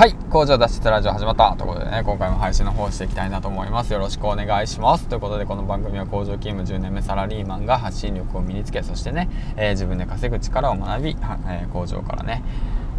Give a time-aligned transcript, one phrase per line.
[0.00, 3.92] はい、工場脱出ラジオ始まったということでね、今回も配信の方していきたいなと思います。
[3.92, 5.06] よろしくお願いします。
[5.08, 9.28] ということで、この番組は工場勤務10年目サラリーマンが発信力を身につけ、そしてね、
[9.58, 12.42] えー、自分で稼ぐ力を学び、えー、工場からね、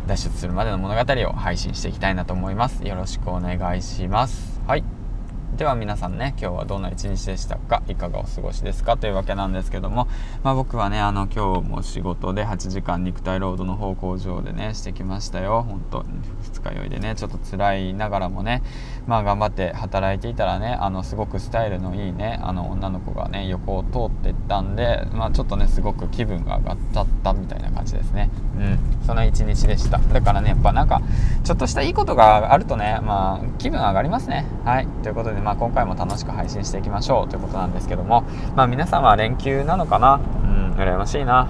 [0.05, 2.85] 脱出するまでの物語を配信していきたいなと思います。
[2.85, 4.61] よろしくお願いします。
[4.67, 5.00] はい。
[5.61, 7.83] では皆さんね今日はどんな一日でしたか？
[7.87, 8.97] いかがお過ごしですか？
[8.97, 10.07] というわけなんですけども、
[10.41, 15.61] まあ、僕はねあの今日も仕事で8時間肉体労働の方工場でねしてきましたよ。
[15.61, 16.09] 本当に
[16.41, 18.63] 二日酔いでねちょっと辛いながらもね
[19.05, 28.31] まあ頑張って働いていたらねあのすごくスタイルのいいねあの女の子がね横を通っていったんでまあちょっとねすごく気分が上がっちゃったみたいな感じですね。
[28.57, 28.79] うん。
[29.05, 29.99] その一日でした。
[29.99, 31.03] だからねやっぱなんか
[31.43, 34.47] ちょっとしたいいことがあるとねまあ気分上がりますね。
[34.65, 34.87] はい。
[35.03, 38.23] ということでまあ、ま今回も楽しく配信していきましょうということなんですけども、
[38.55, 40.15] まあ、皆さんは連休なのかな？
[40.15, 41.47] うん羨ましいな。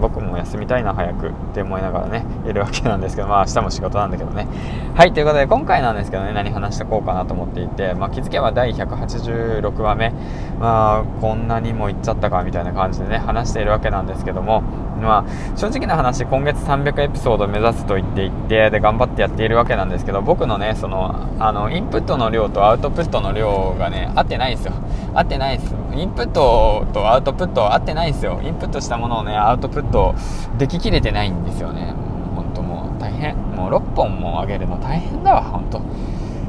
[0.00, 4.46] 僕も休みたいな早くって思いながらねいるわけなんですけどまあ明日も仕事なんだけどね。
[4.94, 10.10] はいということで今回なんですけどね何話してこうかなと思っていて、まあ、気づけば第186話目
[10.58, 14.62] まあこんなにも行っちゃったかみたいな感じでね話しているわけなんですけども
[15.00, 24.72] まあ正直な話今月300エピソード目指すと言っていてで頑張ってやっているわけなんですけど僕のねそのあのインプットの量とアウトプットの量がね合ってないんですよ。
[25.14, 25.78] 合ってないですよ。
[25.94, 28.40] インプットとアウトプット合ってないんですよ。
[28.42, 30.14] インプットしたものをねアウトプット
[30.56, 31.92] でききれてないんですよね。
[32.34, 33.36] 本当もう大変。
[33.36, 35.82] もう6本も上げるの大変だわ本当。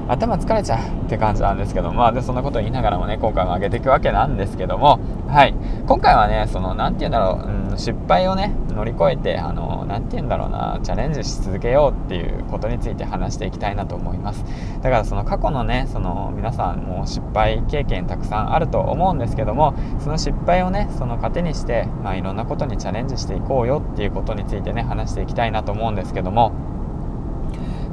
[0.07, 5.53] 頭疲れちゃうって感じなんですけどまあでそんなこと言いながらもね今回も上げていくわけなんですけどもはい。
[5.85, 14.43] 今回はねその何て言うんだろう、うん、失敗をね乗り越えてあの何て言うんだろうなチャレンジし続けようっていうことについて話していきたいなと思います。
[14.81, 26.51] だからその過去のねその皆さんも失敗経験たくさんあると思うんですけどもその失敗をねその糧にして、まあ、いろんなことにチャレンジしていこうよっていうことについてね話していきたいなと思うんですけども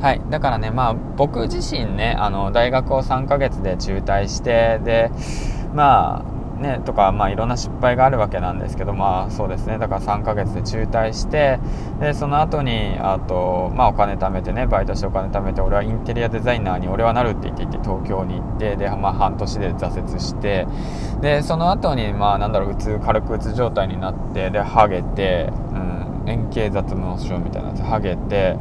[0.04, 5.10] はい、だからね、まあ、僕自身ねあの大学を3ヶ月で中退してで
[5.72, 9.78] まあねとか、まあ、いろんな失敗があるわけなんですけどまあそうですね。
[9.78, 11.58] だから3ヶ月で中退して
[12.00, 20.66] でその後にあとまあお金貯めてねバイトしてお金貯めて俺はインテリアデザイナーに俺はなるって言っていて東京に行ってで、まあ、半年で挫折して
[21.22, 25.50] でその後にまあなんだろううつ軽くうつ状態になってでハゲて、
[26.26, 28.56] 円形脱毛症みたいなやつハゲて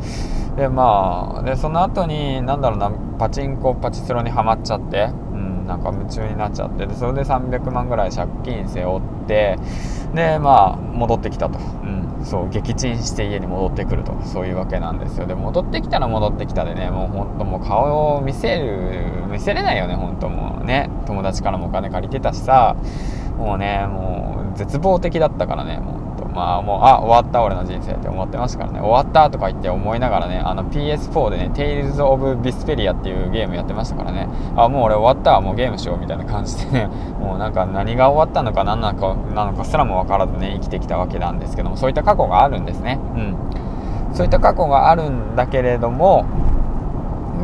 [0.56, 9.58] でまあでその後に何だろうなパチンコパチスロにはまっちゃって、うん、なんか夢中になっちゃってでそれで300万ぐらい借金背負って
[10.14, 11.62] でまあ戻ってきたと、う
[12.22, 14.14] ん、そう撃沈して家に戻ってくると。
[14.26, 15.26] そういうわけなんですよ。
[15.26, 20.90] で戻ってきたら戻ってきたでねもう本当もう顔を見せる見せれないよね本当もうね。
[21.08, 22.76] 友達からもお金借りてたしさ
[23.38, 26.03] もうねもう絶望的だったからねもう。
[26.34, 36.90] まあもう、あ、終わった俺の人生って思ってましたからね、終わったとか言って思いながらね、あの PS4 でね、Tales of Vesperia っていうゲームやってましたからね、あ、もう俺終わった、もうゲームしようみたいな感じでね、
[37.20, 43.00] もうなんか何が終わったのか何なのかなのかすらも分からずね、生きてきたわけなんですけども、そういった過去があるんですね。
[43.16, 43.36] うん。
[44.14, 46.26] そういった過去があるんだけれども、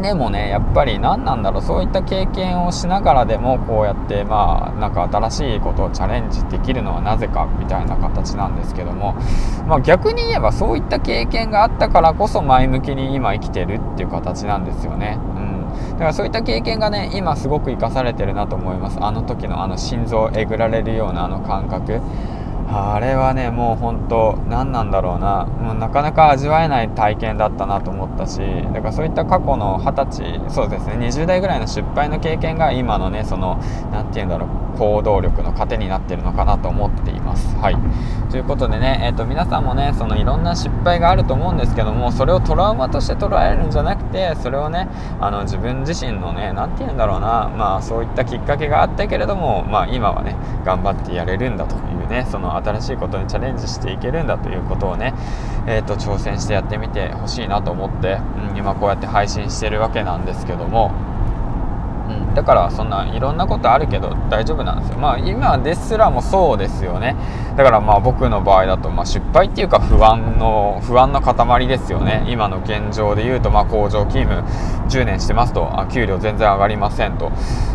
[0.02, 9.14] でもねやっぱり何なんだろうそういった経験をしながらでもこうやってまあなんか新しいことをチャレンジできるのはなぜかみたいな形なんですけども、
[9.68, 15.20] まあ、逆に言えばそういった経験があったからこそ前向きに今生きてるっていう形なんですよね。
[15.36, 18.98] うん、だからそういった経験がね今すごく生かされてるなと思います。
[19.02, 22.02] あの時のあの心臓をえぐられるようなあの感覚。
[22.72, 25.46] あれはねもう本当何なんだろうな。
[25.46, 28.40] もうなかなか味わえない体験だったなと思ったし
[28.74, 33.59] だからそういった過去の二十歳そうですね20代ぐらいの失敗の経験が今のねその
[33.91, 37.56] 何て言うんだろう行動力の糧になってるのかなと思っています。
[37.57, 37.78] はい。
[38.31, 44.88] ということでね、えーと、皆さんもねそのいろんな失敗があると思うんですけどもそれをトラウマとして捉えるんじゃなくてそれをね
[45.19, 47.50] あの自分自身のね何て言うんだろうな。
[47.50, 55.14] まあそういったきっかけがあったけれどもまあ今はね頑張ってやれるんだというねその新しいことにチャレンジしていけるんだということをね、
[55.68, 58.20] えーと、挑戦してやってみてほしいなと思って、
[58.52, 61.09] うん、今こうやって配信してるわけなんですけども。
[62.39, 64.97] だからそんないろんなことあるけど大丈夫なんですよ。
[64.97, 67.18] まあ今ですらもそうですよね。
[67.57, 72.25] だからまあ僕の場合だとま失敗っていうか不安の不安の塊ですよね。
[72.30, 74.41] 今の現状で言うとまあ工場勤務
[74.88, 75.77] 10年してますと。
[75.77, 77.30] あ給料全然上がりませんと。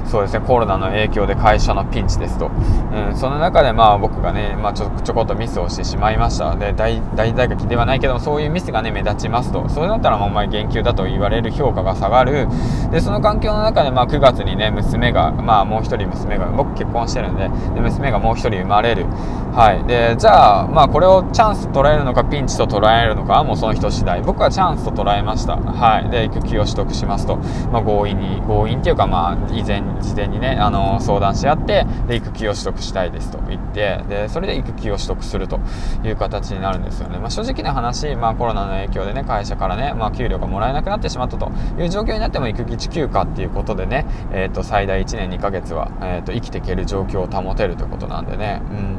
[0.07, 0.45] そうですね。
[0.47, 6.55] コロナの影響で会社のピンチですと、うん、その中でまあ僕がね、まあ、ちょちょこっとミスをしてしまいました。
[6.55, 9.69] で大大打撃ではないけどもそういうミスがね目立ちますと。
[9.69, 12.49] それだったらもうお前減給だと言われる評価が下がる。
[12.91, 19.07] でその環境の中でまあ9月にね娘がまあもう一人娘が僕結婚してるんでで娘がもう一人生まれる。
[19.55, 19.87] はい。
[19.87, 24.23] でじゃあまあこれをチャンス捉えるのかピンチと捉えるのかはもうその人次第。
[24.23, 25.57] 僕はチャンスと捉えました。
[25.57, 26.11] はい。
[26.11, 27.37] で育休を取得しますと、
[27.73, 35.61] まあ、強引に強引っていうかまあ以前事前にねあの相談し合ってで育休を取得したいですと言ってでそれで育休を取得すると
[36.05, 48.99] いう形になるんですよね、まあ、正直な話、まあ、コロナの影響でね会社からね、まあ、給料がもらえなくなってしまったという状況になっても育児休暇っていうことでね、え、と最大1年2ヶ月は、えー、と生きていける状況を保てるということなんでね、うん。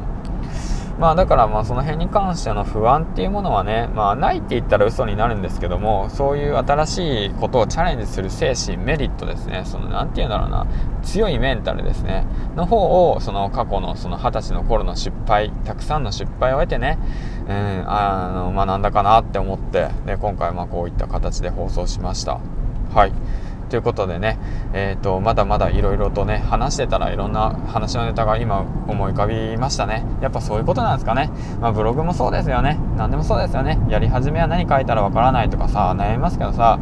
[0.98, 10.66] まあだからまあその辺に関しての不安っていうものはね、まあないって言ったら嘘になるんですけども、そういう新しいことをチャレンジする精神、メリットですね、そのなんて言うんだろうな、
[11.02, 12.26] 強いメンタルですね、
[12.56, 16.98] の方をその過去のその二十歳の頃の失敗、たくさんの失敗を得てね、
[17.46, 22.40] うん、あの学んだかなって思って、で今回まあこういった形で放送しました。
[22.94, 23.12] はい。
[23.68, 24.38] ということでね、
[24.72, 30.04] えーと、まだまだいろいろとね話してたらいろんな話のネタが今思い浮かびましたね。
[30.20, 31.30] やっぱそういうことなんですかね、
[31.60, 32.78] まあ、ブログもそうですよね。
[32.96, 33.78] 何でもそうですよね。
[33.88, 36.78] やり始めは何書いたらわからないとかさ悩みますけどさ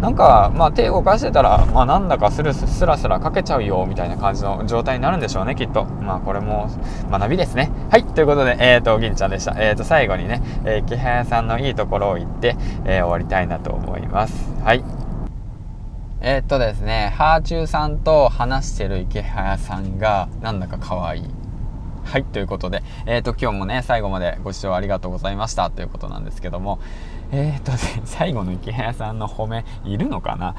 [0.00, 5.84] なんかまあ手動かしてたら、まあ、なんだかスルスラスラ書けちゃうよみたいな感じの状態になるんでしょうねきっと。
[5.84, 6.70] まあこれも
[7.10, 7.70] 学びですね。
[7.90, 9.56] はいということでえっ、ー、と銀ちゃんでした。
[9.58, 14.34] えっ、ー、と最後にね、えー、木早さんのいいところを言って、えー、終わりたいなと思います。
[14.62, 14.97] はい。
[16.20, 21.24] え、っとですね、ハーチューさんと話してる池早さんがなんだか可愛い。
[22.02, 26.80] はい、ということで、えー、っと、今日もね、最後までご視聴ありがとうございましたということなんですけども、
[27.30, 30.56] えー、とね、最後の池早さんの褒め、いるのかな？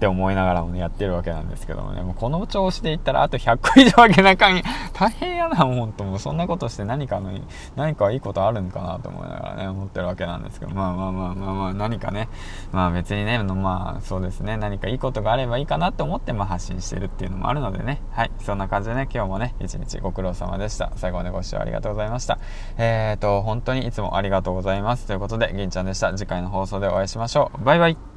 [0.00, 4.62] って思いながらもね、やってるわけなんですけどもね、もうこの調子でいったらあと100個以上あげなかん
[4.98, 7.30] 大変やな、もんと、もうそんなことして何かの、
[7.76, 12.30] 何かいいことあるんかなと思いながらね、思ってるわけなんですけど、まあまあまあまあまあ、何かね、
[12.72, 20.92] まあ別にね、まあそうですね、何かいいことがあればいいかなと思ってまあ発信してるっていうのもあるのでね、はい、そんな感じでね、今日もね、一日ご苦労様でした。
[20.96, 22.38] 最後までご視聴ありがとうございました。
[22.78, 25.06] えーと、本当にいつもありがとうございます。
[25.06, 26.16] ということで、銀ちゃんでした。
[26.16, 27.64] 次回の放送でお会いしましょう。
[27.64, 28.09] バイバイ。